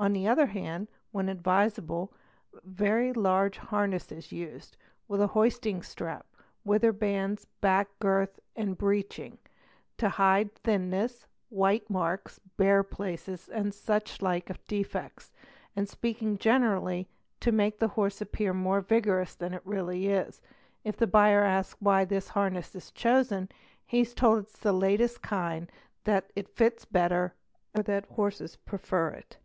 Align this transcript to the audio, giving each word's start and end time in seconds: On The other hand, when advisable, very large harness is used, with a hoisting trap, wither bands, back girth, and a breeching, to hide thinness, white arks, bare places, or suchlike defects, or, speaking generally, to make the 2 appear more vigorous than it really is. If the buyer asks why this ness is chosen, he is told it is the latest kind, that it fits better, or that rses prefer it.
On 0.00 0.12
The 0.12 0.28
other 0.28 0.46
hand, 0.46 0.86
when 1.10 1.28
advisable, 1.28 2.12
very 2.62 3.12
large 3.12 3.58
harness 3.58 4.12
is 4.12 4.30
used, 4.30 4.76
with 5.08 5.20
a 5.20 5.26
hoisting 5.26 5.80
trap, 5.80 6.24
wither 6.64 6.92
bands, 6.92 7.46
back 7.60 7.88
girth, 7.98 8.38
and 8.54 8.74
a 8.74 8.74
breeching, 8.76 9.38
to 9.96 10.08
hide 10.10 10.54
thinness, 10.54 11.26
white 11.48 11.82
arks, 11.92 12.38
bare 12.56 12.84
places, 12.84 13.48
or 13.52 13.72
suchlike 13.72 14.56
defects, 14.68 15.32
or, 15.76 15.84
speaking 15.84 16.38
generally, 16.38 17.08
to 17.40 17.50
make 17.50 17.80
the 17.80 17.88
2 17.88 18.08
appear 18.20 18.54
more 18.54 18.80
vigorous 18.80 19.34
than 19.34 19.52
it 19.52 19.62
really 19.66 20.06
is. 20.06 20.40
If 20.84 20.96
the 20.96 21.08
buyer 21.08 21.42
asks 21.42 21.76
why 21.82 22.04
this 22.04 22.36
ness 22.36 22.72
is 22.76 22.92
chosen, 22.92 23.48
he 23.84 24.02
is 24.02 24.14
told 24.14 24.44
it 24.44 24.48
is 24.54 24.58
the 24.60 24.72
latest 24.72 25.22
kind, 25.22 25.68
that 26.04 26.30
it 26.36 26.48
fits 26.54 26.84
better, 26.84 27.34
or 27.76 27.82
that 27.82 28.08
rses 28.08 28.56
prefer 28.64 29.08
it. 29.10 29.38